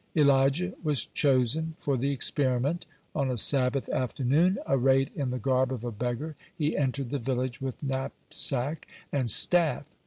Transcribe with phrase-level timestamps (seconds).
[0.15, 2.87] Elijah was chosen for the experiment.
[3.13, 7.61] On a Sabbath afternoon, arrayed in the garb of a beggar, he entered the village
[7.61, 9.85] with knapsack and staff.